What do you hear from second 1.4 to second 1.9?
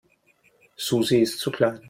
zu klein.